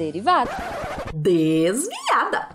[0.00, 0.50] derivada.
[1.12, 2.48] Desviada.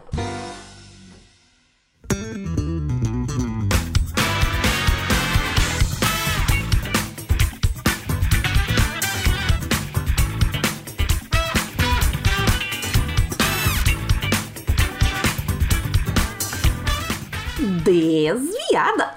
[17.85, 19.07] Desviada.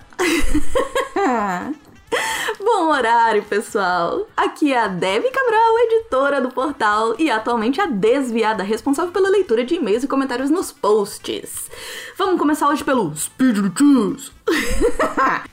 [2.60, 4.26] Bom horário, pessoal!
[4.36, 9.64] Aqui é a Debbie Cabral, editora do portal e atualmente a desviada responsável pela leitura
[9.64, 11.70] de e-mails e comentários nos posts.
[12.16, 14.32] Vamos começar hoje pelo Speed News.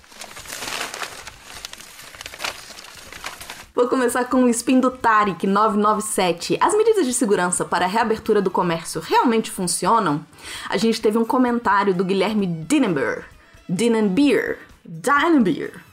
[3.76, 6.58] Vou começar com o spin do Tarek 997.
[6.60, 10.26] As medidas de segurança para a reabertura do comércio realmente funcionam?
[10.68, 13.26] A gente teve um comentário do Guilherme Dinenbeer.
[13.70, 14.58] Dinenbeer.
[14.84, 15.86] Dinenbeer.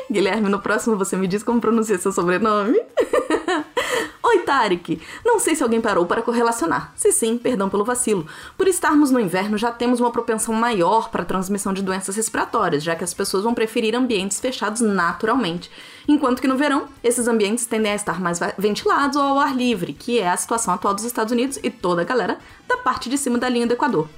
[0.10, 2.78] Guilherme, no próximo você me diz como pronuncia seu sobrenome.
[4.22, 5.00] Oi, Tarek!
[5.24, 6.92] Não sei se alguém parou para correlacionar.
[6.96, 8.26] Se sim, perdão pelo vacilo.
[8.58, 12.82] Por estarmos no inverno, já temos uma propensão maior para a transmissão de doenças respiratórias,
[12.82, 15.70] já que as pessoas vão preferir ambientes fechados naturalmente.
[16.08, 19.92] Enquanto que no verão, esses ambientes tendem a estar mais ventilados ou ao ar livre,
[19.92, 23.16] que é a situação atual dos Estados Unidos e toda a galera da parte de
[23.16, 24.08] cima da linha do Equador.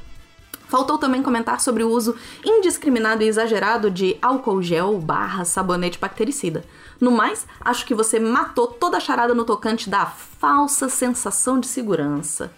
[0.69, 6.65] Faltou também comentar sobre o uso indiscriminado e exagerado de álcool gel barra sabonete bactericida.
[7.01, 11.67] No mais, acho que você matou toda a charada no tocante da falsa sensação de
[11.67, 12.53] segurança.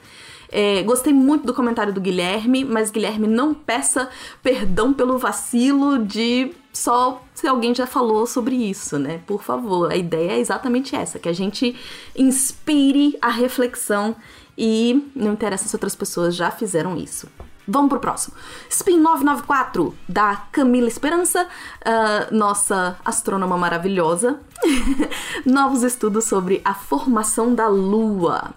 [0.53, 4.09] É, gostei muito do comentário do Guilherme, mas Guilherme, não peça
[4.43, 9.21] perdão pelo vacilo de só se alguém já falou sobre isso, né?
[9.27, 11.77] Por favor, a ideia é exatamente essa: que a gente
[12.17, 14.17] inspire a reflexão
[14.59, 17.29] e não interessa se outras pessoas já fizeram isso.
[17.67, 18.35] Vamos pro próximo.
[18.69, 24.41] Spin 994, da Camila Esperança, uh, nossa astrônoma maravilhosa.
[25.47, 28.51] Novos estudos sobre a formação da Lua.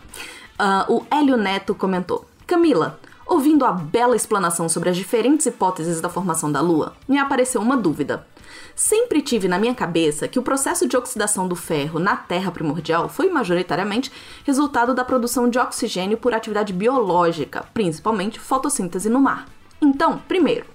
[0.59, 6.09] Uh, o Hélio Neto comentou: Camila, ouvindo a bela explanação sobre as diferentes hipóteses da
[6.09, 8.25] formação da Lua, me apareceu uma dúvida.
[8.75, 13.07] Sempre tive na minha cabeça que o processo de oxidação do ferro na Terra primordial
[13.07, 14.11] foi majoritariamente
[14.44, 19.47] resultado da produção de oxigênio por atividade biológica, principalmente fotossíntese no mar.
[19.79, 20.66] Então, primeiro,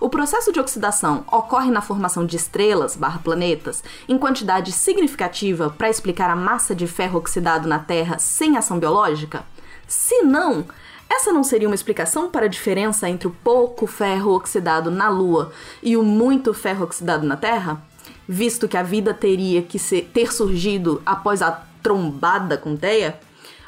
[0.00, 5.88] o processo de oxidação ocorre na formação de estrelas barra planetas em quantidade significativa para
[5.88, 9.44] explicar a massa de ferro oxidado na Terra sem ação biológica?
[9.86, 10.66] Se não,
[11.08, 15.52] essa não seria uma explicação para a diferença entre o pouco ferro oxidado na Lua
[15.82, 17.82] e o muito ferro oxidado na Terra?
[18.28, 21.52] Visto que a vida teria que ser, ter surgido após a
[21.82, 23.18] trombada com Teia?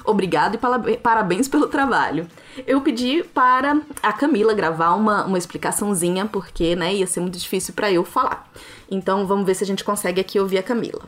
[0.05, 2.27] Obrigado e parabéns pelo trabalho.
[2.67, 7.75] Eu pedi para a Camila gravar uma, uma explicaçãozinha, porque né, ia ser muito difícil
[7.75, 8.51] para eu falar.
[8.91, 11.03] Então vamos ver se a gente consegue aqui ouvir a Camila.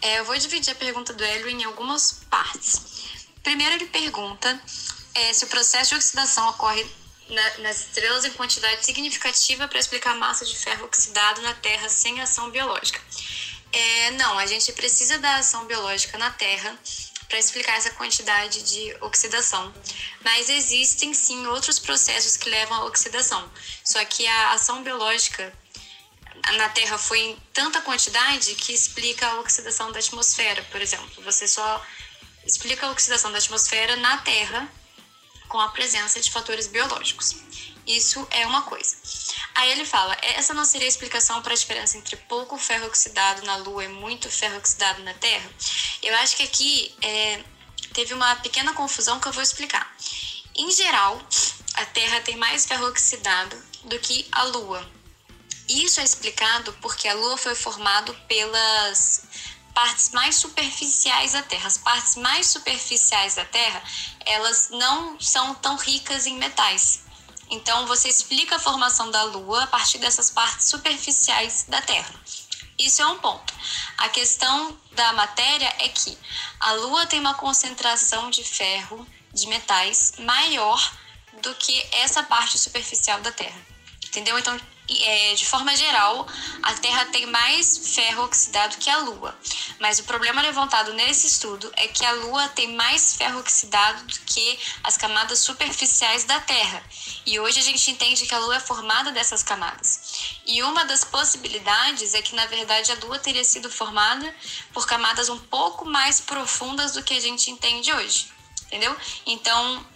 [0.00, 2.91] É, eu vou dividir a pergunta do Hélio em algumas partes.
[3.42, 4.60] Primeiro, ele pergunta
[5.14, 6.86] é, se o processo de oxidação ocorre
[7.28, 11.88] na, nas estrelas em quantidade significativa para explicar a massa de ferro oxidado na Terra
[11.88, 13.00] sem ação biológica.
[13.72, 16.78] É, não, a gente precisa da ação biológica na Terra
[17.28, 19.72] para explicar essa quantidade de oxidação.
[20.22, 23.50] Mas existem sim outros processos que levam à oxidação.
[23.82, 25.50] Só que a ação biológica
[26.56, 31.22] na Terra foi em tanta quantidade que explica a oxidação da atmosfera, por exemplo.
[31.24, 31.82] Você só
[32.44, 34.68] explica a oxidação da atmosfera na Terra
[35.48, 37.36] com a presença de fatores biológicos.
[37.86, 38.96] Isso é uma coisa.
[39.54, 43.42] Aí ele fala: essa não seria a explicação para a diferença entre pouco ferro oxidado
[43.44, 45.50] na Lua e muito ferro oxidado na Terra?
[46.02, 47.42] Eu acho que aqui é,
[47.92, 49.94] teve uma pequena confusão que eu vou explicar.
[50.54, 51.20] Em geral,
[51.74, 54.88] a Terra tem mais ferro oxidado do que a Lua.
[55.68, 59.22] Isso é explicado porque a Lua foi formada pelas
[59.74, 61.66] partes mais superficiais da Terra.
[61.66, 63.82] As partes mais superficiais da Terra,
[64.26, 67.00] elas não são tão ricas em metais.
[67.50, 72.14] Então você explica a formação da Lua a partir dessas partes superficiais da Terra.
[72.78, 73.52] Isso é um ponto.
[73.98, 76.16] A questão da matéria é que
[76.58, 80.92] a Lua tem uma concentração de ferro, de metais, maior
[81.42, 83.60] do que essa parte superficial da Terra.
[84.06, 84.38] Entendeu?
[84.38, 84.58] Então,
[85.02, 86.26] é, de forma geral,
[86.62, 89.36] a Terra tem mais ferro oxidado que a Lua.
[89.78, 94.20] Mas o problema levantado nesse estudo é que a Lua tem mais ferro oxidado do
[94.20, 96.82] que as camadas superficiais da Terra.
[97.24, 100.40] E hoje a gente entende que a Lua é formada dessas camadas.
[100.46, 104.34] E uma das possibilidades é que, na verdade, a Lua teria sido formada
[104.72, 108.32] por camadas um pouco mais profundas do que a gente entende hoje.
[108.66, 108.96] Entendeu?
[109.26, 109.86] Então,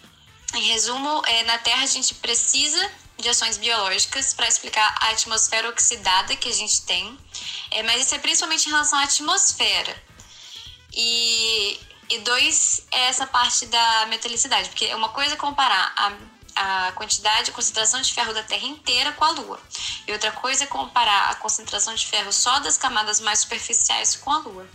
[0.55, 5.69] em resumo, é, na Terra a gente precisa de ações biológicas para explicar a atmosfera
[5.69, 7.19] oxidada que a gente tem,
[7.71, 10.03] é, mas isso é principalmente em relação à atmosfera.
[10.93, 11.79] E
[12.09, 16.13] E dois é essa parte da metalicidade, porque é uma coisa é comparar a
[16.57, 19.61] a quantidade, a concentração de ferro da Terra inteira com a Lua.
[20.07, 24.33] E outra coisa é comparar a concentração de ferro só das camadas mais superficiais com
[24.33, 24.67] a Lua.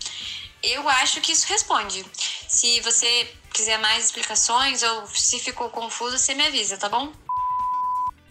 [0.61, 2.05] Eu acho que isso responde.
[2.47, 7.11] Se você quiser mais explicações ou se ficou confuso, você me avisa, tá bom?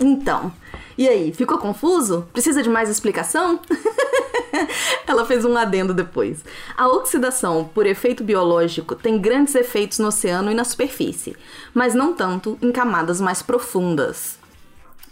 [0.00, 0.50] Então,
[0.96, 2.28] e aí, ficou confuso?
[2.32, 3.60] Precisa de mais explicação?
[5.06, 6.44] Ela fez um adendo depois.
[6.76, 11.36] A oxidação por efeito biológico tem grandes efeitos no oceano e na superfície,
[11.72, 14.38] mas não tanto em camadas mais profundas.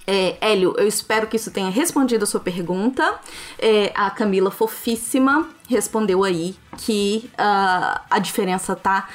[0.07, 3.19] É, Hélio, eu espero que isso tenha respondido a sua pergunta.
[3.59, 9.09] É, a Camila Fofíssima respondeu aí que uh, a diferença tá,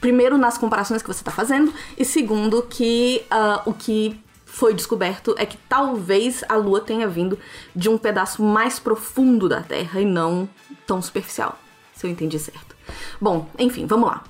[0.00, 4.18] primeiro, nas comparações que você está fazendo, e segundo, que uh, o que
[4.58, 7.38] foi descoberto é que talvez a Lua tenha vindo
[7.76, 10.48] de um pedaço mais profundo da Terra e não
[10.84, 11.56] tão superficial,
[11.94, 12.74] se eu entendi certo.
[13.20, 14.24] Bom, enfim, vamos lá.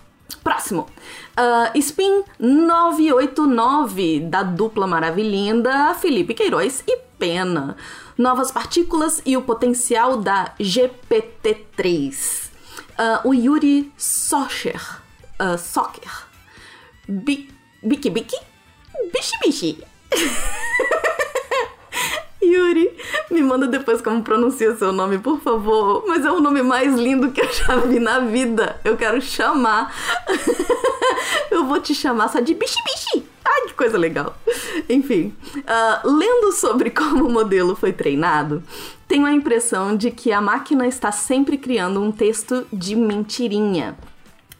[0.45, 0.87] Próximo.
[1.33, 7.75] Uh, Spin 989, da dupla maravilhinda Felipe Queiroz e Pena.
[8.19, 12.51] Novas partículas e o potencial da GPT-3.
[12.99, 15.01] Uh, o Yuri Socher.
[15.41, 16.27] Uh, Socker.
[17.09, 18.37] Biki Biki?
[19.11, 19.88] Bichi Bichi.
[22.43, 22.91] Yuri,
[23.31, 26.05] me manda depois como pronuncia seu nome, por favor.
[26.07, 28.81] Mas é o nome mais lindo que eu já vi na vida.
[28.85, 29.95] Eu quero chamar.
[31.51, 33.27] eu vou te chamar só de bichi bichi.
[33.45, 34.37] Ai, que coisa legal.
[34.89, 38.63] Enfim, uh, lendo sobre como o modelo foi treinado,
[39.07, 43.97] tenho a impressão de que a máquina está sempre criando um texto de mentirinha.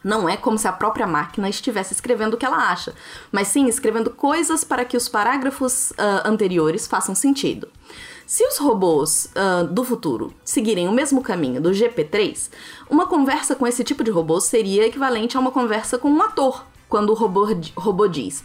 [0.03, 2.93] Não é como se a própria máquina estivesse escrevendo o que ela acha,
[3.31, 7.67] mas sim escrevendo coisas para que os parágrafos uh, anteriores façam sentido.
[8.25, 12.49] Se os robôs uh, do futuro seguirem o mesmo caminho do GP3,
[12.89, 16.65] uma conversa com esse tipo de robô seria equivalente a uma conversa com um ator,
[16.87, 18.43] quando o robô, robô diz: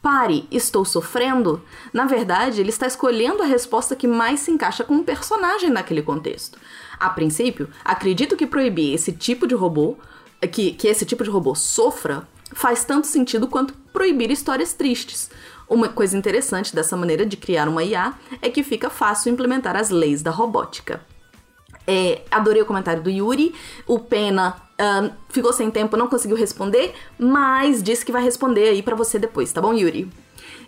[0.00, 1.62] Pare, estou sofrendo.
[1.92, 6.02] Na verdade, ele está escolhendo a resposta que mais se encaixa com o personagem naquele
[6.02, 6.58] contexto.
[7.00, 9.96] A princípio, acredito que proibir esse tipo de robô
[10.46, 15.30] que, que esse tipo de robô sofra faz tanto sentido quanto proibir histórias tristes.
[15.68, 19.90] Uma coisa interessante dessa maneira de criar uma IA é que fica fácil implementar as
[19.90, 21.00] leis da robótica.
[21.86, 23.54] É, adorei o comentário do Yuri.
[23.86, 24.56] O Pena
[25.28, 29.52] ficou sem tempo, não conseguiu responder, mas disse que vai responder aí para você depois,
[29.52, 30.10] tá bom, Yuri?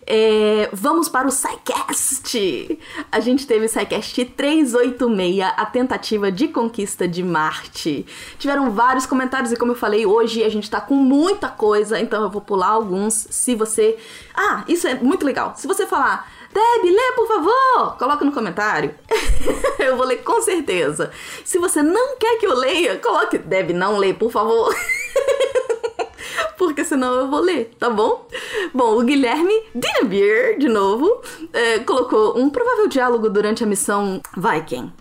[0.08, 2.78] É, vamos para o SciCast!
[3.10, 8.06] A gente teve o SciCast 386, a tentativa de conquista de Marte.
[8.38, 12.22] Tiveram vários comentários e como eu falei, hoje a gente tá com muita coisa, então
[12.22, 13.26] eu vou pular alguns.
[13.30, 13.98] Se você...
[14.32, 15.54] Ah, isso é muito legal.
[15.56, 16.36] Se você falar...
[16.52, 17.98] Deb, lê por favor!
[17.98, 18.94] Coloca no comentário.
[19.78, 21.10] eu vou ler com certeza.
[21.44, 24.74] Se você não quer que eu leia, coloque Deb, não lê, por favor.
[26.56, 28.26] porque senão eu vou ler, tá bom?
[28.74, 31.20] Bom, o Guilherme Dinnebier, de novo,
[31.52, 34.92] é, colocou um provável diálogo durante a missão Viking.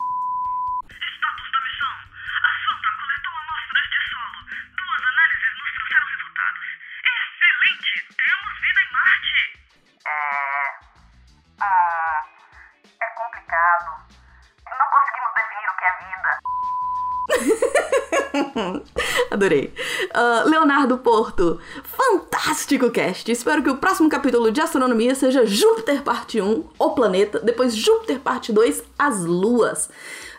[19.31, 19.73] Adorei.
[20.13, 23.31] Uh, Leonardo Porto, fantástico cast.
[23.31, 28.19] Espero que o próximo capítulo de astronomia seja Júpiter parte 1, o planeta, depois Júpiter
[28.19, 29.89] parte 2, as luas.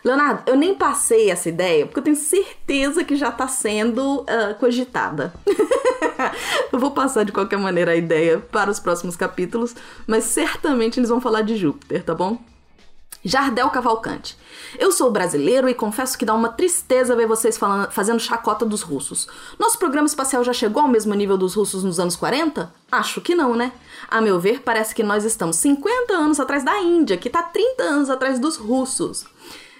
[0.03, 4.55] Leonardo, eu nem passei essa ideia, porque eu tenho certeza que já tá sendo uh,
[4.59, 5.33] cogitada.
[6.71, 9.75] eu vou passar de qualquer maneira a ideia para os próximos capítulos,
[10.05, 12.37] mas certamente eles vão falar de Júpiter, tá bom?
[13.23, 14.37] Jardel Cavalcante.
[14.77, 18.81] Eu sou brasileiro e confesso que dá uma tristeza ver vocês falando, fazendo chacota dos
[18.81, 19.27] russos.
[19.57, 22.71] Nosso programa espacial já chegou ao mesmo nível dos russos nos anos 40?
[22.91, 23.71] Acho que não, né?
[24.09, 27.83] A meu ver, parece que nós estamos 50 anos atrás da Índia, que está 30
[27.83, 29.25] anos atrás dos russos.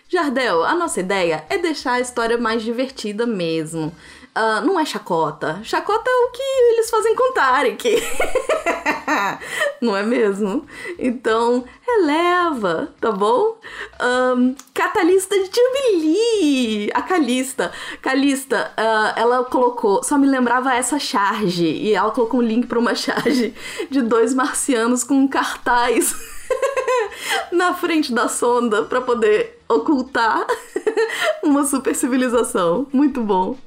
[0.10, 3.94] Jardel, a nossa ideia é deixar a história mais divertida mesmo.
[4.38, 5.60] Uh, não é chacota.
[5.64, 7.90] Chacota é o que eles fazem com Tarek.
[9.82, 10.66] não é mesmo?
[10.98, 13.58] Então, releva, tá bom?
[14.02, 16.90] Um, Catalista de Jubilee!
[16.94, 17.72] A Calista.
[18.02, 20.04] Calista, uh, ela colocou.
[20.04, 21.66] Só me lembrava essa charge.
[21.66, 23.54] E ela colocou um link para uma charge
[23.90, 26.16] de dois marcianos com cartaz.
[27.52, 30.46] na frente da sonda para poder ocultar
[31.44, 32.88] uma super civilização.
[32.92, 33.58] Muito bom.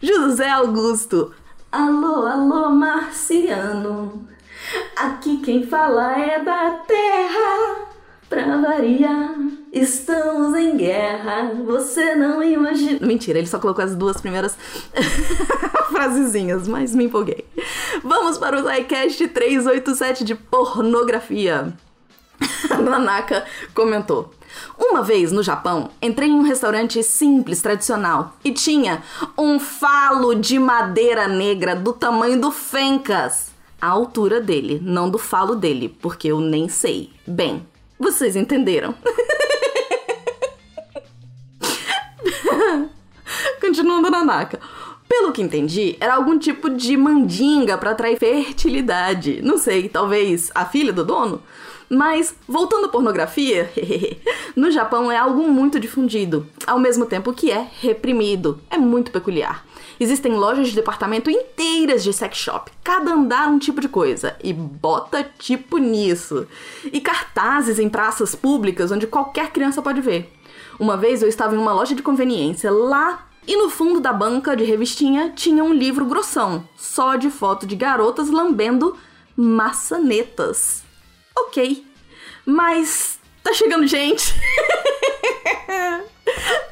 [0.00, 1.32] José Augusto.
[1.70, 4.31] Alô, alô, marciano.
[4.96, 7.86] Aqui quem fala é da Terra,
[8.28, 9.34] pra variar.
[9.72, 13.06] Estamos em guerra, você não imagina.
[13.06, 14.56] Mentira, ele só colocou as duas primeiras
[15.90, 17.46] frasezinhas, mas me empolguei.
[18.04, 21.72] Vamos para o SciCast 387 de pornografia.
[22.82, 24.32] Nanaka comentou.
[24.78, 29.02] Uma vez no Japão, entrei em um restaurante simples, tradicional, e tinha
[29.38, 33.51] um falo de madeira negra do tamanho do Fencas.
[33.82, 37.10] A altura dele, não do falo dele, porque eu nem sei.
[37.26, 37.66] Bem,
[37.98, 38.94] vocês entenderam.
[43.60, 44.60] Continuando na Naka.
[45.08, 49.42] Pelo que entendi, era algum tipo de mandinga para atrair fertilidade.
[49.42, 51.42] Não sei, talvez a filha do dono?
[51.94, 53.70] Mas, voltando à pornografia,
[54.56, 58.58] no Japão é algo muito difundido, ao mesmo tempo que é reprimido.
[58.70, 59.62] É muito peculiar.
[60.00, 64.54] Existem lojas de departamento inteiras de sex shop, cada andar um tipo de coisa, e
[64.54, 66.46] bota tipo nisso.
[66.90, 70.32] E cartazes em praças públicas onde qualquer criança pode ver.
[70.80, 74.56] Uma vez eu estava em uma loja de conveniência lá e no fundo da banca
[74.56, 78.96] de revistinha tinha um livro grossão, só de foto de garotas lambendo
[79.36, 80.81] maçanetas.
[81.36, 81.84] Ok,
[82.44, 84.34] mas tá chegando gente.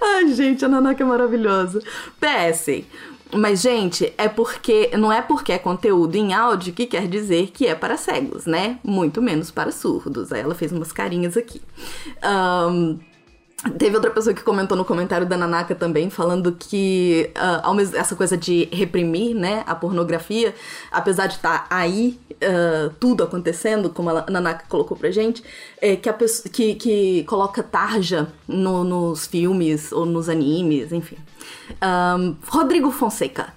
[0.02, 1.82] Ai, gente, a Nanaka é maravilhosa.
[2.20, 2.84] PS,
[3.32, 4.90] mas, gente, é porque.
[4.96, 8.78] Não é porque é conteúdo em áudio que quer dizer que é para cegos, né?
[8.82, 10.32] Muito menos para surdos.
[10.32, 11.62] Aí ela fez umas carinhas aqui.
[12.24, 12.98] Um,
[13.78, 18.34] Teve outra pessoa que comentou no comentário da Nanaka também, falando que uh, essa coisa
[18.34, 20.54] de reprimir, né, a pornografia,
[20.90, 25.44] apesar de estar tá aí uh, tudo acontecendo, como a Nanaka colocou pra gente,
[25.80, 31.18] é que, a pessoa, que, que coloca tarja no, nos filmes ou nos animes, enfim.
[31.82, 33.52] Um, Rodrigo Fonseca.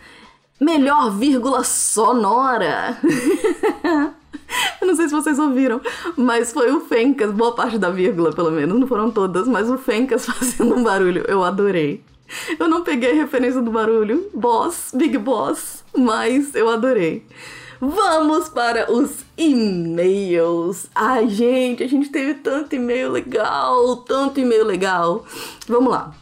[0.60, 2.98] Melhor vírgula sonora.
[4.82, 5.82] Eu não sei se vocês ouviram,
[6.16, 9.78] mas foi o Fencas, boa parte da vírgula, pelo menos, não foram todas, mas o
[9.78, 11.24] Fencas fazendo um barulho.
[11.28, 12.04] Eu adorei.
[12.60, 17.26] Eu não peguei a referência do barulho, Boss, Big Boss, mas eu adorei.
[17.80, 20.88] Vamos para os e-mails.
[20.96, 25.26] Ai, gente, a gente teve tanto e-mail legal, tanto e-mail legal.
[25.68, 26.16] Vamos lá.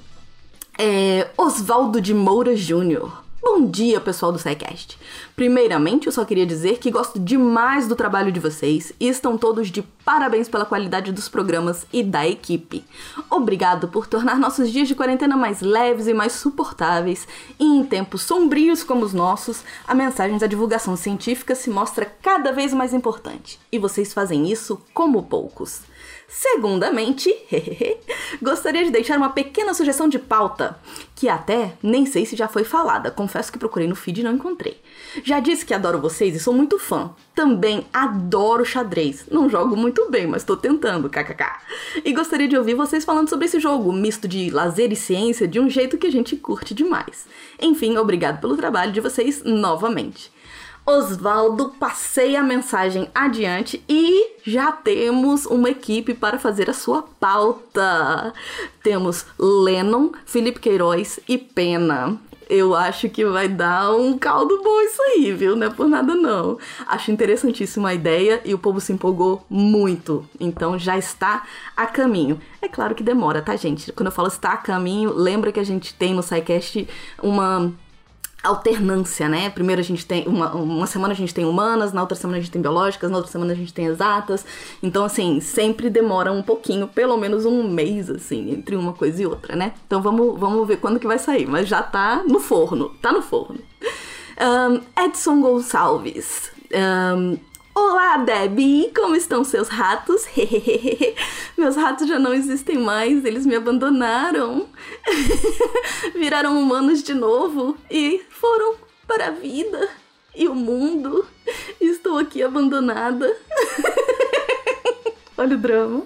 [0.77, 3.21] É, Oswaldo de Moura Júnior.
[3.43, 4.97] Bom dia, pessoal do SciCast.
[5.35, 9.69] Primeiramente, eu só queria dizer que gosto demais do trabalho de vocês e estão todos
[9.69, 12.83] de parabéns pela qualidade dos programas e da equipe.
[13.29, 17.27] Obrigado por tornar nossos dias de quarentena mais leves e mais suportáveis,
[17.59, 22.51] e em tempos sombrios como os nossos, a mensagem da divulgação científica se mostra cada
[22.51, 25.81] vez mais importante, e vocês fazem isso como poucos.
[26.27, 27.29] Segundamente,
[28.41, 30.79] gostaria de deixar uma pequena sugestão de pauta,
[31.13, 34.33] que até nem sei se já foi falada, confesso que procurei no feed e não
[34.33, 34.79] encontrei.
[35.23, 37.11] Já disse que adoro vocês e sou muito fã.
[37.35, 39.25] Também adoro xadrez.
[39.29, 41.45] Não jogo muito bem, mas tô tentando, kkk.
[42.03, 45.59] E gostaria de ouvir vocês falando sobre esse jogo, misto de lazer e ciência, de
[45.59, 47.25] um jeito que a gente curte demais.
[47.59, 50.31] Enfim, obrigado pelo trabalho de vocês novamente.
[50.85, 58.33] Osvaldo, passei a mensagem adiante e já temos uma equipe para fazer a sua pauta.
[58.81, 62.19] Temos Lennon, Felipe Queiroz e Pena.
[62.53, 65.55] Eu acho que vai dar um caldo bom isso aí, viu?
[65.55, 66.57] Não é por nada não.
[66.85, 70.27] Acho interessantíssima a ideia e o povo se empolgou muito.
[70.37, 71.43] Então já está
[71.77, 72.41] a caminho.
[72.61, 73.93] É claro que demora, tá, gente?
[73.93, 76.89] Quando eu falo está a caminho, lembra que a gente tem no SciCast
[77.23, 77.71] uma
[78.43, 79.49] alternância, né?
[79.49, 82.41] Primeiro a gente tem uma, uma semana a gente tem humanas, na outra semana a
[82.41, 84.45] gente tem biológicas, na outra semana a gente tem exatas.
[84.81, 89.25] Então assim, sempre demora um pouquinho, pelo menos um mês assim, entre uma coisa e
[89.25, 89.73] outra, né?
[89.85, 93.21] Então vamos, vamos ver quando que vai sair, mas já tá no forno, tá no
[93.21, 93.59] forno.
[94.39, 96.51] Um, Edson Gonçalves.
[96.73, 98.91] Um, Olá, Debbie!
[98.93, 100.25] Como estão seus ratos?
[101.57, 104.67] Meus ratos já não existem mais, eles me abandonaram.
[106.13, 108.75] Viraram humanos de novo e foram
[109.07, 109.89] para a vida
[110.35, 111.25] e o mundo.
[111.79, 113.33] Estou aqui abandonada.
[115.37, 116.03] Olha o drama.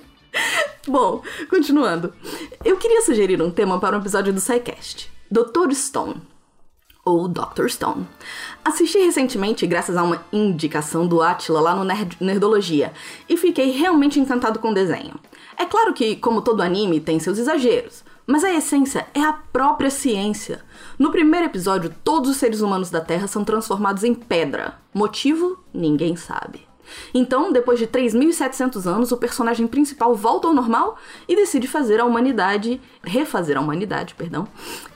[0.88, 2.14] Bom, continuando.
[2.64, 5.12] Eu queria sugerir um tema para um episódio do SciCast.
[5.32, 5.74] Dr.
[5.74, 6.35] Stone
[7.06, 7.68] ou Dr.
[7.70, 8.08] Stone.
[8.64, 12.92] Assisti recentemente graças a uma indicação do Atila lá no Nerd Nerdologia
[13.30, 15.14] e fiquei realmente encantado com o desenho.
[15.56, 19.92] É claro que, como todo anime, tem seus exageros, mas a essência é a própria
[19.92, 20.64] ciência.
[20.98, 24.80] No primeiro episódio, todos os seres humanos da Terra são transformados em pedra.
[24.92, 25.60] Motivo?
[25.72, 26.65] Ninguém sabe.
[27.14, 32.06] Então, depois de 3.700 anos, o personagem principal volta ao normal e decide fazer a
[32.06, 34.48] humanidade, refazer a humanidade, perdão,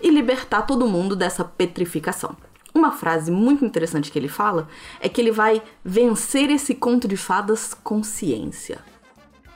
[0.02, 2.36] e libertar todo mundo dessa petrificação.
[2.74, 4.68] Uma frase muito interessante que ele fala
[5.00, 8.80] é que ele vai vencer esse conto de fadas com ciência.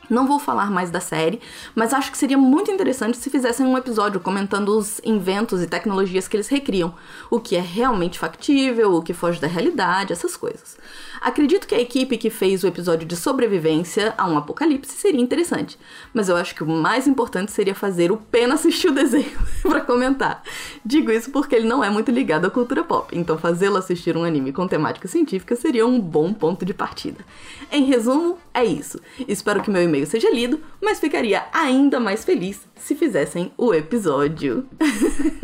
[0.09, 1.39] Não vou falar mais da série,
[1.73, 6.27] mas acho que seria muito interessante se fizessem um episódio comentando os inventos e tecnologias
[6.27, 6.93] que eles recriam,
[7.31, 10.77] o que é realmente factível, o que foge da realidade, essas coisas.
[11.23, 15.79] Acredito que a equipe que fez o episódio de sobrevivência a um apocalipse seria interessante,
[16.13, 19.31] mas eu acho que o mais importante seria fazer o Pena assistir o desenho
[19.63, 20.43] para comentar.
[20.83, 24.25] Digo isso porque ele não é muito ligado à cultura pop, então fazê-lo assistir um
[24.25, 27.23] anime com temática científica seria um bom ponto de partida.
[27.71, 28.99] Em resumo, é isso.
[29.25, 34.67] Espero que meu e-mail seja lido, mas ficaria ainda mais feliz se fizessem o episódio.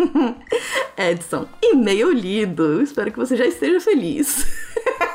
[0.97, 2.81] Edson, e-mail lido.
[2.81, 4.45] Espero que você já esteja feliz.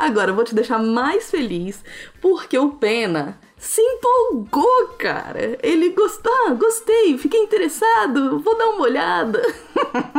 [0.00, 1.84] Agora eu vou te deixar mais feliz
[2.22, 5.58] porque o Pena se empolgou, cara.
[5.62, 9.42] Ele gostou, ah, gostei, fiquei interessado, vou dar uma olhada.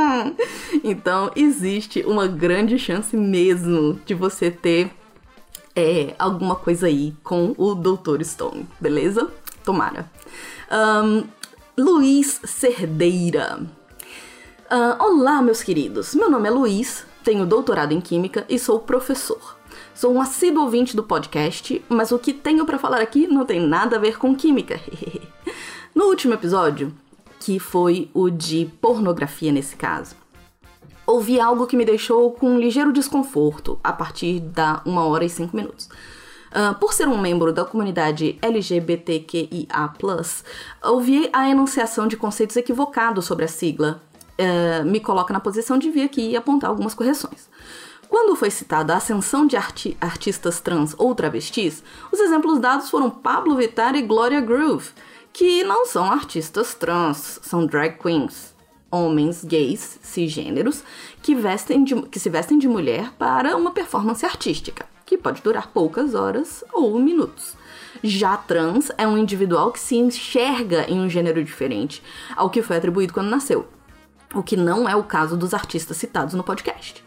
[0.83, 4.91] então, existe uma grande chance mesmo de você ter
[5.75, 8.23] é, alguma coisa aí com o Dr.
[8.23, 9.31] Stone, beleza?
[9.65, 10.07] Tomara.
[10.71, 11.23] Um,
[11.75, 13.65] Luiz Cerdeira.
[14.69, 16.13] Uh, olá, meus queridos.
[16.13, 19.59] Meu nome é Luiz, tenho doutorado em Química e sou professor.
[20.01, 23.59] Sou um assíduo ouvinte do podcast, mas o que tenho para falar aqui não tem
[23.59, 24.81] nada a ver com química.
[25.93, 26.91] no último episódio,
[27.39, 30.15] que foi o de pornografia nesse caso,
[31.05, 35.29] ouvi algo que me deixou com um ligeiro desconforto a partir da 1 hora e
[35.29, 35.85] 5 minutos.
[35.85, 39.67] Uh, por ser um membro da comunidade LGBTQIA,
[40.83, 44.01] ouvi a enunciação de conceitos equivocados sobre a sigla.
[44.31, 47.51] Uh, me coloca na posição de vir aqui e apontar algumas correções.
[48.11, 53.09] Quando foi citada a ascensão de arti artistas trans ou travestis, os exemplos dados foram
[53.09, 54.89] Pablo Vittar e Gloria Groove,
[55.31, 58.53] que não são artistas trans, são drag queens,
[58.91, 60.83] homens gays cisgêneros
[61.21, 65.69] que, vestem de, que se vestem de mulher para uma performance artística, que pode durar
[65.69, 67.55] poucas horas ou minutos.
[68.03, 72.03] Já trans é um individual que se enxerga em um gênero diferente
[72.35, 73.69] ao que foi atribuído quando nasceu,
[74.33, 77.01] o que não é o caso dos artistas citados no podcast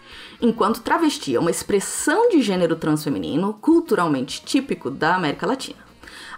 [0.44, 5.83] enquanto travesti é uma expressão de gênero transfeminino culturalmente típico da América Latina.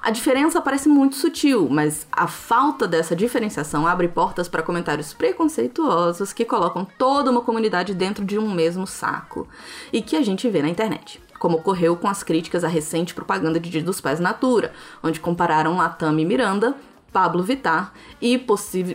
[0.01, 6.33] A diferença parece muito sutil, mas a falta dessa diferenciação abre portas para comentários preconceituosos
[6.33, 9.49] que colocam toda uma comunidade dentro de um mesmo saco
[9.93, 11.21] e que a gente vê na internet.
[11.41, 15.77] Como ocorreu com as críticas à recente propaganda de Dia dos Pais Natura, onde compararam
[15.77, 16.77] Latam e Miranda
[17.13, 18.39] Pablo Vittar e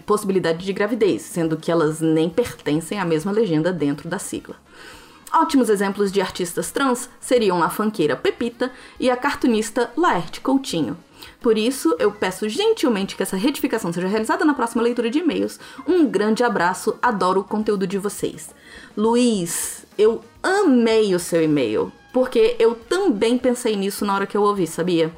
[0.05, 4.55] possibilidade de gravidez, sendo que elas nem pertencem à mesma legenda dentro da sigla.
[5.33, 10.97] Ótimos exemplos de artistas trans seriam a fanqueira Pepita e a cartunista Laerte Coutinho.
[11.39, 15.59] Por isso, eu peço gentilmente que essa retificação seja realizada na próxima leitura de e-mails.
[15.87, 18.53] Um grande abraço, adoro o conteúdo de vocês.
[18.97, 24.41] Luiz, eu amei o seu e-mail, porque eu também pensei nisso na hora que eu
[24.41, 25.13] ouvi, sabia?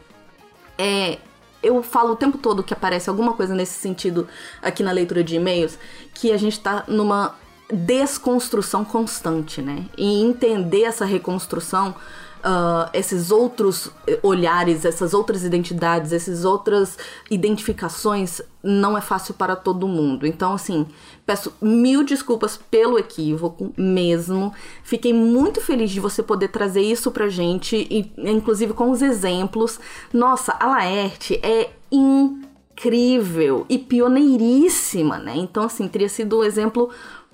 [0.77, 1.17] É,
[1.63, 4.27] eu falo o tempo todo que aparece alguma coisa nesse sentido
[4.61, 5.79] aqui na leitura de e-mails,
[6.13, 7.35] que a gente tá numa
[7.73, 9.85] desconstrução constante, né?
[9.97, 11.95] E entender essa reconstrução,
[12.43, 13.89] uh, esses outros
[14.21, 16.97] olhares, essas outras identidades, essas outras
[17.31, 20.27] identificações, não é fácil para todo mundo.
[20.27, 20.85] Então, assim,
[21.25, 24.53] peço mil desculpas pelo equívoco mesmo.
[24.83, 29.79] Fiquei muito feliz de você poder trazer isso pra gente, e inclusive com os exemplos.
[30.11, 35.33] Nossa, a Laerte é incrível e pioneiríssima, né?
[35.35, 36.89] Então, assim, teria sido um exemplo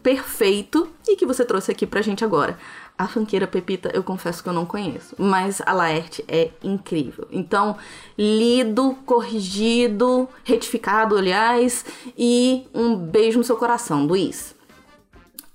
[0.10, 2.58] perfeito e que você trouxe aqui pra gente agora.
[2.98, 7.28] A fanqueira Pepita, eu confesso que eu não conheço, mas a Laerte é incrível.
[7.32, 7.78] Então,
[8.18, 11.86] lido, corrigido, retificado, aliás,
[12.18, 14.56] e um beijo no seu coração, Luiz.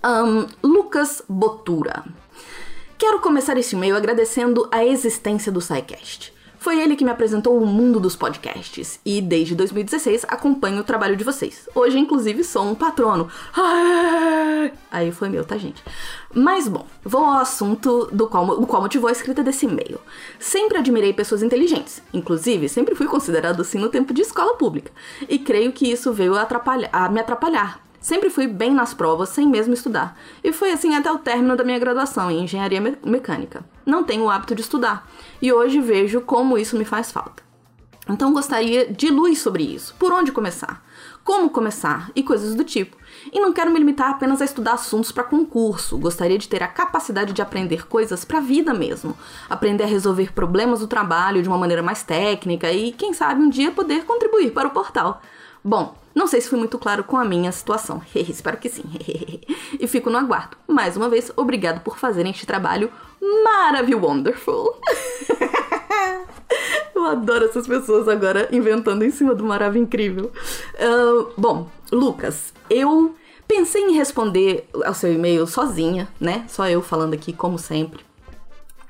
[0.05, 2.05] Um, Lucas Botura.
[2.97, 6.34] Quero começar esse e-mail agradecendo a existência do SciCast.
[6.65, 11.15] Foi ele que me apresentou o mundo dos podcasts e desde 2016 acompanho o trabalho
[11.15, 11.69] de vocês.
[11.75, 13.29] Hoje, inclusive, sou um patrono.
[14.91, 15.85] Aí foi meu, tá, gente?
[16.33, 20.01] Mas bom, vou ao assunto do qual, o qual motivou a escrita desse e-mail.
[20.39, 24.91] Sempre admirei pessoas inteligentes, inclusive sempre fui considerado assim no tempo de escola pública,
[25.29, 29.49] e creio que isso veio atrapalhar, a me atrapalhar Sempre fui bem nas provas, sem
[29.49, 30.15] mesmo estudar.
[30.45, 33.65] E foi assim até o término da minha graduação em engenharia me mecânica.
[33.87, 35.09] Não tenho o hábito de estudar,
[35.41, 37.43] e hoje vejo como isso me faz falta.
[38.07, 39.95] Então gostaria de luz sobre isso.
[39.99, 40.85] Por onde começar?
[41.25, 42.11] Como começar?
[42.15, 42.95] E coisas do tipo.
[43.33, 45.97] E não quero me limitar apenas a estudar assuntos para concurso.
[45.97, 49.17] Gostaria de ter a capacidade de aprender coisas para a vida mesmo.
[49.49, 53.49] Aprender a resolver problemas do trabalho de uma maneira mais técnica e, quem sabe, um
[53.49, 55.23] dia poder contribuir para o portal.
[55.65, 58.03] Bom, não sei se fui muito claro com a minha situação.
[58.15, 58.85] Espero que sim.
[59.79, 60.57] e fico no aguardo.
[60.69, 62.91] Mais uma vez, obrigado por fazerem este trabalho
[63.43, 64.07] maravilhoso.
[64.07, 64.81] Wonderful.
[66.95, 70.31] Eu adoro essas pessoas agora inventando em cima do Maravilha Incrível.
[70.79, 73.15] Ah, bom, Lucas, eu
[73.49, 76.45] pensei em responder ao seu e-mail sozinha, né?
[76.49, 78.05] Só eu falando aqui, como sempre.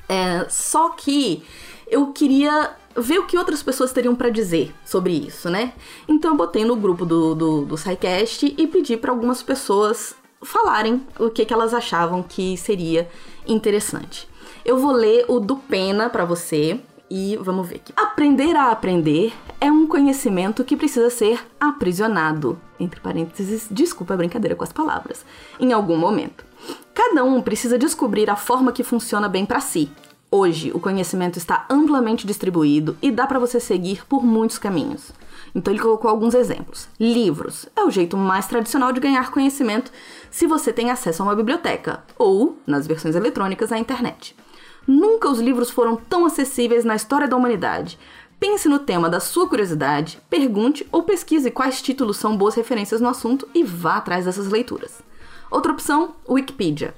[0.08, 1.42] É, só que
[1.88, 5.72] eu queria ver o que outras pessoas teriam pra dizer sobre isso, né?
[6.08, 11.02] Então eu botei no grupo do, do, do SciCast e pedi para algumas pessoas falarem
[11.18, 13.08] o que, que elas achavam que seria
[13.46, 14.28] interessante.
[14.64, 16.80] Eu vou ler o do Pena pra você
[17.10, 17.92] e vamos ver aqui.
[17.96, 22.58] Aprender a aprender é um conhecimento que precisa ser aprisionado.
[22.78, 25.24] Entre parênteses, desculpa a brincadeira com as palavras.
[25.60, 26.44] Em algum momento.
[26.94, 29.90] Cada um precisa descobrir a forma que funciona bem pra si.
[30.36, 35.12] Hoje, o conhecimento está amplamente distribuído e dá pra você seguir por muitos caminhos.
[35.54, 36.88] Então ele colocou alguns exemplos.
[36.98, 39.92] Livros é o jeito mais tradicional de ganhar conhecimento
[40.32, 44.34] se você tem acesso a uma biblioteca ou, nas versões eletrônicas, à internet.
[44.88, 47.96] Nunca os livros foram tão acessíveis na história da humanidade.
[48.40, 53.08] Pense no tema da sua curiosidade, pergunte ou pesquise quais títulos são boas referências no
[53.08, 55.00] assunto e vá atrás dessas leituras.
[55.48, 56.92] Outra opção, Wikipedia.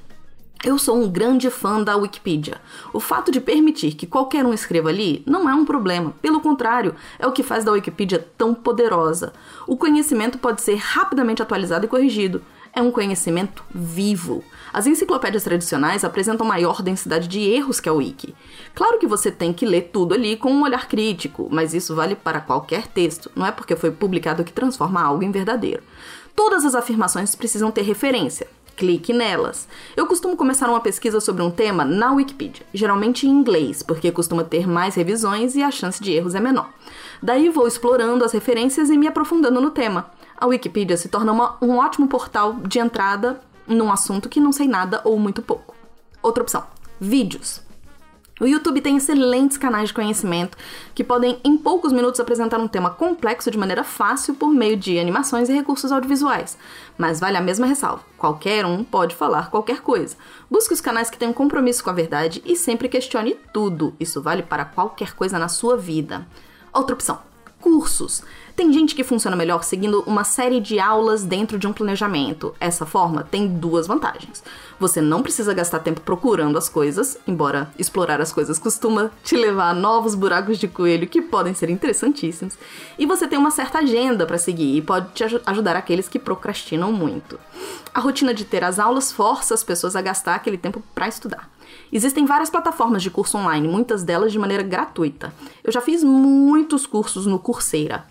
[0.66, 2.60] Eu sou um grande fã da Wikipedia.
[2.92, 6.96] O fato de permitir que qualquer um escreva ali não é um problema, pelo contrário,
[7.20, 9.32] é o que faz da Wikipedia tão poderosa.
[9.64, 12.42] O conhecimento pode ser rapidamente atualizado e corrigido.
[12.72, 14.42] É um conhecimento vivo.
[14.72, 18.34] As enciclopédias tradicionais apresentam maior densidade de erros que a Wiki.
[18.74, 22.16] Claro que você tem que ler tudo ali com um olhar crítico, mas isso vale
[22.16, 25.84] para qualquer texto, não é porque foi publicado que transforma algo em verdadeiro.
[26.34, 28.48] Todas as afirmações precisam ter referência.
[28.76, 29.66] Clique nelas.
[29.96, 34.44] Eu costumo começar uma pesquisa sobre um tema na Wikipedia, geralmente em inglês, porque costuma
[34.44, 36.68] ter mais revisões e a chance de erros é menor.
[37.22, 40.10] Daí vou explorando as referências e me aprofundando no tema.
[40.36, 44.68] A Wikipedia se torna uma- um ótimo portal de entrada num assunto que não sei
[44.68, 45.74] nada ou muito pouco.
[46.22, 46.64] Outra opção:
[47.00, 47.62] vídeos.
[48.38, 50.58] O YouTube tem excelentes canais de conhecimento
[50.94, 54.98] que podem, em poucos minutos, apresentar um tema complexo de maneira fácil por meio de
[54.98, 56.58] animações e recursos audiovisuais.
[56.98, 60.18] Mas vale a mesma ressalva: qualquer um pode falar qualquer coisa.
[60.50, 63.94] Busque os canais que têm um compromisso com a verdade e sempre questione tudo.
[63.98, 66.26] Isso vale para qualquer coisa na sua vida.
[66.74, 67.20] Outra opção:
[67.58, 68.22] cursos.
[68.56, 72.54] Tem gente que funciona melhor seguindo uma série de aulas dentro de um planejamento.
[72.58, 74.42] Essa forma tem duas vantagens.
[74.80, 79.68] Você não precisa gastar tempo procurando as coisas, embora explorar as coisas costuma te levar
[79.68, 82.56] a novos buracos de coelho que podem ser interessantíssimos.
[82.98, 86.18] E você tem uma certa agenda para seguir e pode te aju- ajudar aqueles que
[86.18, 87.38] procrastinam muito.
[87.92, 91.50] A rotina de ter as aulas força as pessoas a gastar aquele tempo para estudar.
[91.92, 95.32] Existem várias plataformas de curso online, muitas delas de maneira gratuita.
[95.62, 98.04] Eu já fiz muitos cursos no Coursera,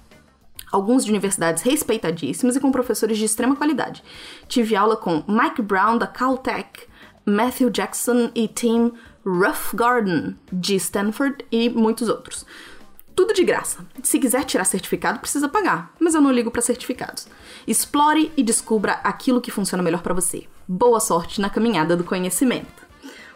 [0.76, 4.04] alguns de universidades respeitadíssimas e com professores de extrema qualidade.
[4.48, 6.88] Tive aula com Mike Brown da Caltech,
[7.26, 8.92] Matthew Jackson e Tim
[9.26, 12.46] Roughgarden de Stanford e muitos outros.
[13.16, 13.86] Tudo de graça.
[14.04, 17.28] Se quiser tirar certificado, precisa pagar, mas eu não ligo para certificados.
[17.66, 20.44] Explore e descubra aquilo que funciona melhor para você.
[20.68, 22.86] Boa sorte na caminhada do conhecimento.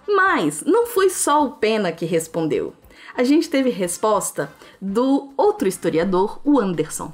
[0.05, 2.75] Mas não foi só o Pena que respondeu.
[3.15, 7.13] A gente teve resposta do outro historiador, o Anderson.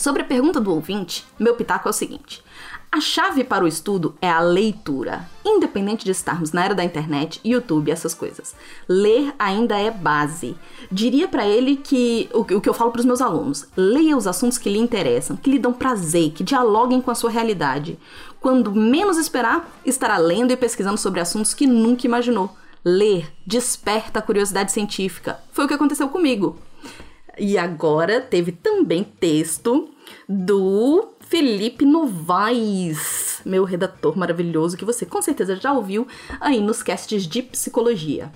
[0.00, 2.42] Sobre a pergunta do ouvinte, meu pitaco é o seguinte:
[2.90, 7.38] a chave para o estudo é a leitura, independente de estarmos na era da internet,
[7.44, 8.54] YouTube, essas coisas.
[8.88, 10.56] Ler ainda é base.
[10.90, 14.26] Diria para ele que o, o que eu falo para os meus alunos: leia os
[14.26, 17.98] assuntos que lhe interessam, que lhe dão prazer, que dialoguem com a sua realidade.
[18.40, 22.56] Quando menos esperar, estará lendo e pesquisando sobre assuntos que nunca imaginou.
[22.82, 25.38] Ler desperta a curiosidade científica.
[25.52, 26.56] Foi o que aconteceu comigo.
[27.38, 29.90] E agora teve também texto
[30.28, 36.06] do Felipe Novaes, meu redator maravilhoso, que você com certeza já ouviu
[36.40, 38.30] aí nos casts de psicologia.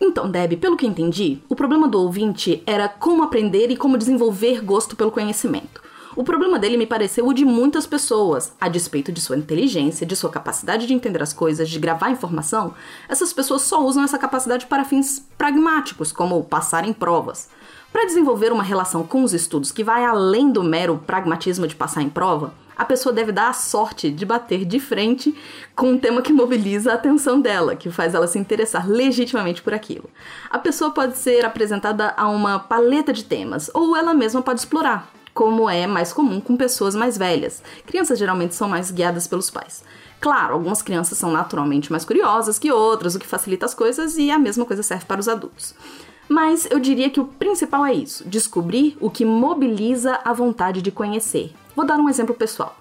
[0.00, 4.62] Então, Deb, pelo que entendi, o problema do ouvinte era como aprender e como desenvolver
[4.62, 5.82] gosto pelo conhecimento.
[6.16, 8.52] O problema dele me pareceu o de muitas pessoas.
[8.60, 12.74] A despeito de sua inteligência, de sua capacidade de entender as coisas, de gravar informação,
[13.08, 17.48] essas pessoas só usam essa capacidade para fins pragmáticos, como passar em provas.
[17.92, 22.02] Para desenvolver uma relação com os estudos que vai além do mero pragmatismo de passar
[22.02, 25.36] em prova, a pessoa deve dar a sorte de bater de frente
[25.74, 29.74] com um tema que mobiliza a atenção dela, que faz ela se interessar legitimamente por
[29.74, 30.08] aquilo.
[30.48, 35.10] A pessoa pode ser apresentada a uma paleta de temas, ou ela mesma pode explorar,
[35.34, 37.62] como é mais comum com pessoas mais velhas.
[37.86, 39.84] Crianças geralmente são mais guiadas pelos pais.
[40.20, 44.30] Claro, algumas crianças são naturalmente mais curiosas que outras, o que facilita as coisas, e
[44.30, 45.74] a mesma coisa serve para os adultos.
[46.30, 50.92] Mas eu diria que o principal é isso: descobrir o que mobiliza a vontade de
[50.92, 51.52] conhecer.
[51.74, 52.76] Vou dar um exemplo pessoal.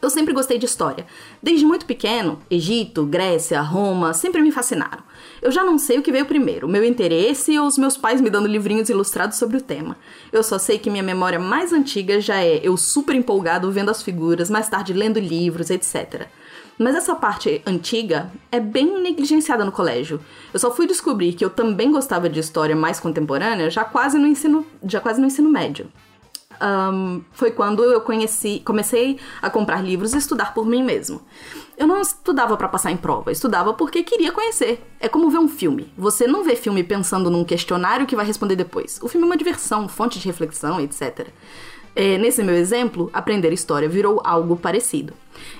[0.00, 1.04] Eu sempre gostei de história.
[1.42, 5.02] Desde muito pequeno, Egito, Grécia, Roma sempre me fascinaram.
[5.42, 8.30] Eu já não sei o que veio primeiro, meu interesse ou os meus pais me
[8.30, 9.96] dando livrinhos ilustrados sobre o tema.
[10.30, 14.00] Eu só sei que minha memória mais antiga já é eu super empolgado vendo as
[14.00, 16.28] figuras, mais tarde lendo livros, etc.
[16.78, 20.20] Mas essa parte antiga é bem negligenciada no colégio.
[20.52, 24.26] Eu só fui descobrir que eu também gostava de história mais contemporânea já quase no
[24.26, 25.90] ensino, já quase no ensino médio
[26.60, 31.22] um, foi quando eu conheci, comecei a comprar livros e estudar por mim mesmo.
[31.76, 34.84] Eu não estudava para passar em prova, estudava porque queria conhecer.
[34.98, 35.92] É como ver um filme.
[35.96, 38.98] Você não vê filme pensando num questionário que vai responder depois.
[39.02, 41.28] O filme é uma diversão, fonte de reflexão, etc.
[42.00, 45.12] É, nesse meu exemplo, aprender história virou algo parecido.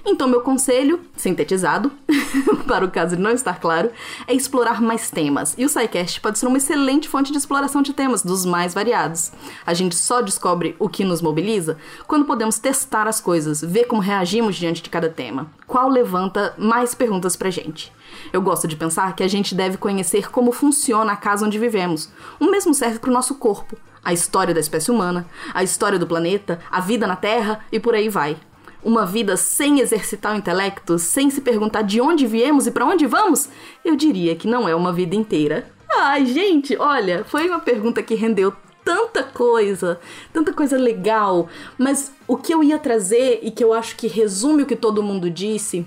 [0.06, 1.90] Então, meu conselho, sintetizado,
[2.64, 3.90] para o caso de não estar claro,
[4.24, 5.56] é explorar mais temas.
[5.58, 9.32] E o SciCast pode ser uma excelente fonte de exploração de temas, dos mais variados.
[9.66, 14.00] A gente só descobre o que nos mobiliza quando podemos testar as coisas, ver como
[14.00, 15.50] reagimos diante de cada tema.
[15.66, 17.92] Qual levanta mais perguntas pra gente.
[18.32, 22.10] Eu gosto de pensar que a gente deve conhecer como funciona a casa onde vivemos.
[22.38, 26.06] O mesmo serve para o nosso corpo, a história da espécie humana, a história do
[26.06, 28.36] planeta, a vida na Terra e por aí vai
[28.82, 33.06] uma vida sem exercitar o intelecto, sem se perguntar de onde viemos e para onde
[33.06, 33.48] vamos,
[33.84, 35.70] eu diria que não é uma vida inteira.
[35.90, 38.52] Ai, gente, olha, foi uma pergunta que rendeu
[38.84, 40.00] tanta coisa,
[40.32, 44.62] tanta coisa legal, mas o que eu ia trazer e que eu acho que resume
[44.62, 45.84] o que todo mundo disse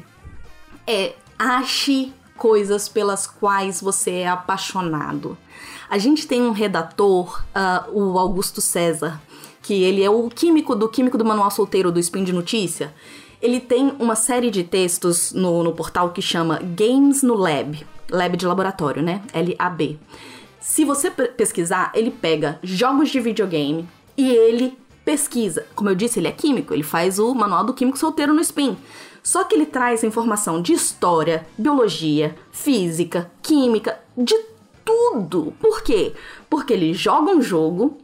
[0.85, 5.37] é ache coisas pelas quais você é apaixonado.
[5.91, 9.21] A gente tem um redator, uh, o Augusto César,
[9.61, 12.93] que ele é o químico do químico do manual solteiro do Spin de Notícia.
[13.41, 18.37] Ele tem uma série de textos no, no portal que chama Games no Lab, Lab
[18.37, 19.21] de laboratório, né?
[19.33, 19.99] L-A-B.
[20.61, 23.85] Se você pesquisar, ele pega jogos de videogame
[24.17, 25.65] e ele pesquisa.
[25.75, 28.77] Como eu disse, ele é químico, ele faz o manual do químico solteiro no Spin.
[29.21, 34.50] Só que ele traz informação de história, biologia, física, química, de
[34.83, 35.53] tudo.
[35.59, 36.13] Por quê?
[36.49, 37.97] Porque ele joga um jogo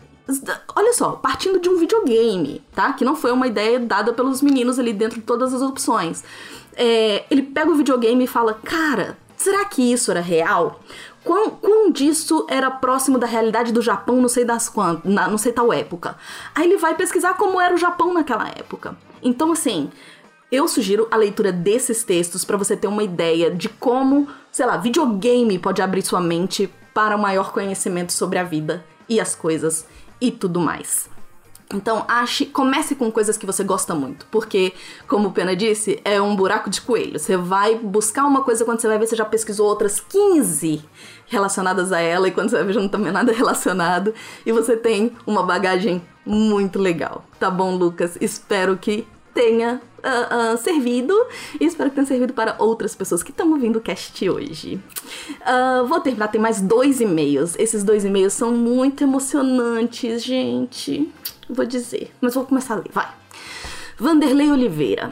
[0.75, 2.91] Olha só, partindo de um videogame, tá?
[2.91, 6.23] Que não foi uma ideia dada pelos meninos ali dentro de todas as opções.
[6.75, 10.81] É, ele pega o videogame e fala: Cara, será que isso era real?
[11.23, 15.51] Quão, quão disso era próximo da realidade do Japão, não sei das quantas, não sei
[15.51, 16.17] tal época.
[16.53, 18.97] Aí ele vai pesquisar como era o Japão naquela época.
[19.21, 19.89] Então, assim,
[20.51, 24.77] eu sugiro a leitura desses textos para você ter uma ideia de como, sei lá,
[24.77, 29.85] videogame pode abrir sua mente para o maior conhecimento sobre a vida e as coisas
[30.19, 31.09] e tudo mais.
[31.73, 34.71] Então, ache, comece com coisas que você gosta muito, porque,
[35.05, 37.19] como o Pena disse, é um buraco de coelho.
[37.19, 40.81] Você vai buscar uma coisa quando você vai ver, você já pesquisou outras 15
[41.25, 44.13] relacionadas a ela, e quando você vai ver, já não tem nada relacionado,
[44.45, 47.25] e você tem uma bagagem muito legal.
[47.37, 48.17] Tá bom, Lucas?
[48.21, 49.05] Espero que
[49.37, 51.13] tenha uh, uh, servido
[51.61, 54.81] e espero que tenha servido para outras pessoas que estão ouvindo o cast hoje.
[55.41, 57.55] Uh, vou terminar, tem mais dois e-mails.
[57.59, 61.13] Esses dois e-mails são muito emocionantes, gente.
[61.47, 63.07] Vou dizer, mas vou começar a ler, vai.
[63.99, 65.11] Vanderlei Oliveira.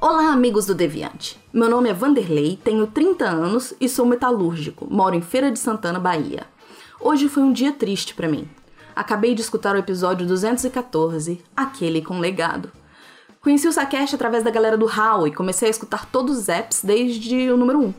[0.00, 1.38] Olá, amigos do Deviante.
[1.52, 4.86] Meu nome é Vanderlei, tenho 30 anos e sou metalúrgico.
[4.90, 6.46] Moro em Feira de Santana, Bahia.
[6.98, 8.48] Hoje foi um dia triste para mim.
[8.96, 12.72] Acabei de escutar o episódio 214, aquele com legado.
[13.48, 16.84] Conheci o Sakesh através da galera do HAL e comecei a escutar todos os apps
[16.84, 17.94] desde o número 1.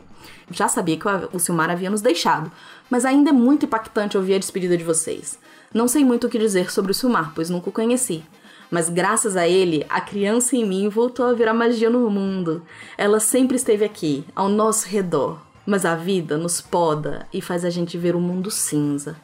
[0.52, 2.52] Já sabia que o Silmar havia nos deixado,
[2.88, 5.40] mas ainda é muito impactante ouvir a despedida de vocês.
[5.74, 8.22] Não sei muito o que dizer sobre o Silmar, pois nunca o conheci.
[8.70, 12.62] Mas graças a ele, a criança em mim voltou a virar magia no mundo.
[12.96, 15.40] Ela sempre esteve aqui, ao nosso redor.
[15.66, 19.16] Mas a vida nos poda e faz a gente ver o mundo cinza.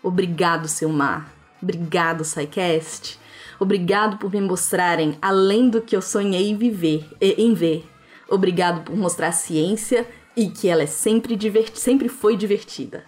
[0.00, 1.32] Obrigado, Silmar.
[1.60, 3.23] Obrigado, SciCast.
[3.58, 7.88] Obrigado por me mostrarem além do que eu sonhei viver, em ver.
[8.28, 11.74] Obrigado por mostrar a ciência e que ela é sempre, divert...
[11.76, 13.04] sempre foi divertida.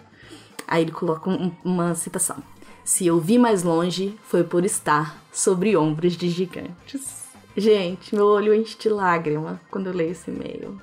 [0.67, 2.43] Aí ele coloca um, uma citação.
[2.85, 7.25] Se eu vi mais longe, foi por estar sobre ombros de gigantes.
[7.57, 10.81] Gente, meu olho enche de lágrima quando eu leio esse e-mail.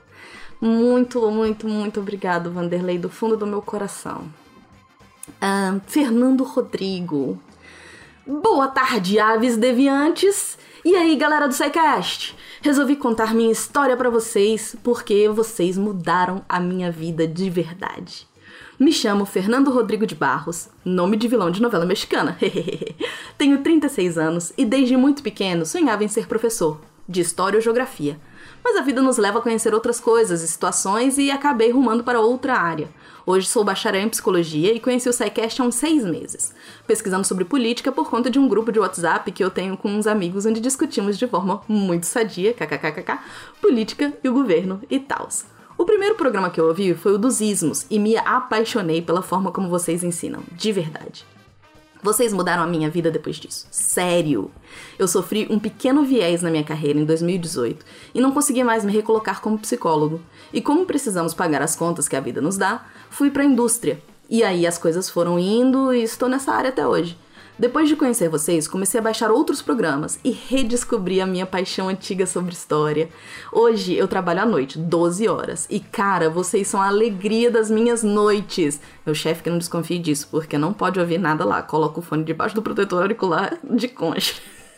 [0.59, 4.23] Muito, muito, muito obrigado, Vanderlei, do fundo do meu coração.
[5.39, 7.39] Ah, Fernando Rodrigo,
[8.25, 10.57] Boa tarde, aves deviantes!
[10.85, 12.33] E aí, galera do SciCast?
[12.61, 18.25] Resolvi contar minha história para vocês porque vocês mudaram a minha vida de verdade.
[18.79, 22.37] Me chamo Fernando Rodrigo de Barros, nome de vilão de novela mexicana.
[23.37, 28.17] Tenho 36 anos e desde muito pequeno sonhava em ser professor de história ou geografia.
[28.63, 32.21] Mas a vida nos leva a conhecer outras coisas e situações e acabei rumando para
[32.21, 32.87] outra área.
[33.25, 36.53] Hoje sou bacharel em psicologia e conheci o SciCast há uns seis meses,
[36.85, 40.07] pesquisando sobre política por conta de um grupo de WhatsApp que eu tenho com uns
[40.07, 43.19] amigos onde discutimos de forma muito sadia, kkkk,
[43.61, 45.45] política e o governo e tals.
[45.77, 49.53] O primeiro programa que eu ouvi foi o dos ismos e me apaixonei pela forma
[49.53, 51.25] como vocês ensinam, de verdade.
[52.03, 53.65] Vocês mudaram a minha vida depois disso.
[53.71, 54.51] Sério.
[54.99, 58.91] Eu sofri um pequeno viés na minha carreira em 2018 e não consegui mais me
[58.91, 60.19] recolocar como psicólogo.
[60.51, 63.99] E como precisamos pagar as contas que a vida nos dá, fui para a indústria.
[64.27, 67.15] E aí as coisas foram indo e estou nessa área até hoje.
[67.57, 72.25] Depois de conhecer vocês, comecei a baixar outros programas e redescobri a minha paixão antiga
[72.25, 73.09] sobre história.
[73.51, 78.01] Hoje eu trabalho à noite, 12 horas, e cara, vocês são a alegria das minhas
[78.01, 78.81] noites.
[79.05, 81.61] Meu chefe que não desconfie disso, porque não pode ouvir nada lá.
[81.61, 84.33] Coloca o fone debaixo do protetor auricular de concha.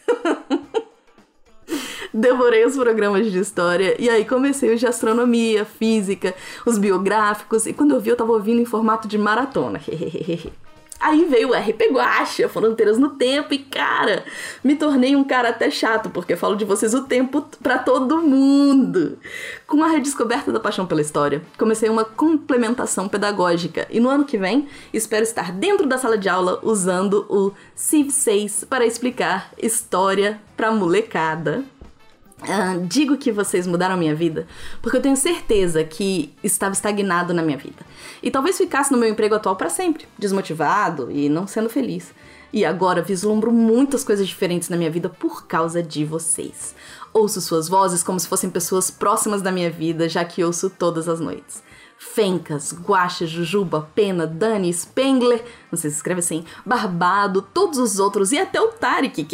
[2.18, 6.34] Devorei os programas de história e aí comecei os de astronomia, física,
[6.66, 9.82] os biográficos, e quando eu vi eu tava ouvindo em formato de maratona.
[10.98, 14.24] Aí veio o RP Guacha, Fronteiras no Tempo, e cara,
[14.64, 19.20] me tornei um cara até chato, porque falo de vocês o tempo para todo mundo.
[19.68, 24.38] Com a redescoberta da paixão pela história, comecei uma complementação pedagógica, e no ano que
[24.38, 30.40] vem espero estar dentro da sala de aula usando o Civ 6 para explicar história
[30.56, 31.66] pra molecada.
[32.42, 34.46] Uh, digo que vocês mudaram a minha vida
[34.82, 37.86] porque eu tenho certeza que estava estagnado na minha vida.
[38.22, 42.14] E talvez ficasse no meu emprego atual para sempre, desmotivado e não sendo feliz.
[42.52, 46.76] E agora vislumbro muitas coisas diferentes na minha vida por causa de vocês.
[47.14, 51.08] Ouço suas vozes como se fossem pessoas próximas da minha vida, já que ouço todas
[51.08, 51.64] as noites.
[52.14, 58.32] Fencas, Guaxa, Jujuba, Pena, Dani, Spengler, não sei se escreve assim, Barbado, todos os outros
[58.32, 59.28] e até o Tarek.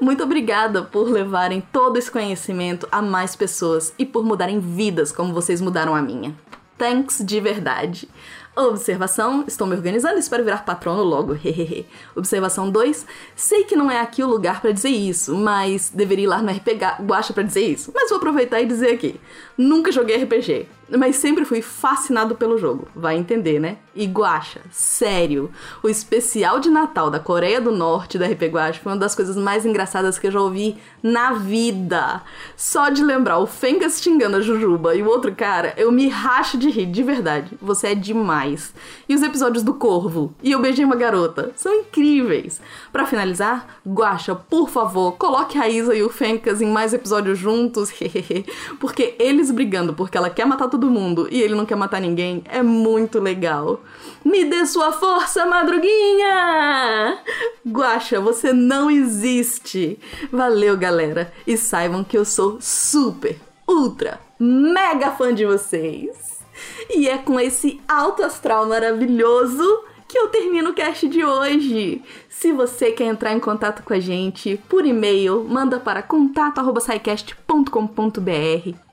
[0.00, 5.34] Muito obrigada por levarem todo esse conhecimento a mais pessoas e por mudarem vidas como
[5.34, 6.36] vocês mudaram a minha.
[6.78, 8.08] Thanks de verdade.
[8.56, 11.36] Observação, estou me organizando, espero virar patrono logo.
[12.14, 16.28] Observação 2, sei que não é aqui o lugar para dizer isso, mas deveria ir
[16.28, 17.90] lá no RPG Guacha para dizer isso.
[17.92, 19.20] Mas vou aproveitar e dizer aqui.
[19.58, 22.88] Nunca joguei RPG, mas sempre fui fascinado pelo jogo.
[22.94, 23.78] Vai entender, né?
[23.94, 25.50] E Guacha, sério,
[25.82, 29.36] o especial de Natal da Coreia do Norte da RP Guacha foi uma das coisas
[29.36, 32.22] mais engraçadas que eu já ouvi na vida.
[32.56, 36.58] Só de lembrar o Fengas xingando a Jujuba e o outro cara, eu me racho
[36.58, 37.56] de rir, de verdade.
[37.62, 38.74] Você é demais.
[39.08, 42.60] E os episódios do Corvo e Eu Beijei uma Garota são incríveis.
[42.92, 47.92] Para finalizar, Guacha, por favor, coloque a Isa e o Fencas em mais episódios juntos,
[48.80, 52.42] porque eles brigando porque ela quer matar todo mundo e ele não quer matar ninguém
[52.46, 53.80] é muito legal.
[54.24, 57.16] Me dê sua força, madruguinha!
[57.64, 59.96] Guacha, você não existe!
[60.32, 61.32] Valeu, galera!
[61.46, 66.42] E saibam que eu sou super, ultra, mega fã de vocês!
[66.90, 72.02] E é com esse alto astral maravilhoso que eu termino o cast de hoje.
[72.28, 78.83] Se você quer entrar em contato com a gente por e-mail, manda para contato@saicast.com.br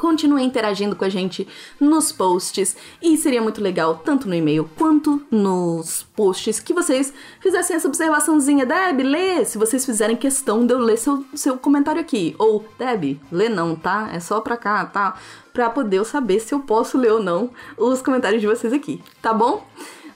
[0.00, 1.46] Continue interagindo com a gente
[1.78, 7.76] nos posts e seria muito legal, tanto no e-mail quanto nos posts, que vocês fizessem
[7.76, 8.64] essa observaçãozinha.
[8.64, 9.44] Deb, lê!
[9.44, 12.34] Se vocês fizerem questão de eu ler seu, seu comentário aqui.
[12.38, 14.08] Ou, Deb, lê não, tá?
[14.10, 15.18] É só pra cá, tá?
[15.52, 19.02] Pra poder eu saber se eu posso ler ou não os comentários de vocês aqui,
[19.20, 19.66] tá bom?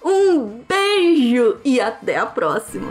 [0.03, 2.91] Um beijo e até a próxima!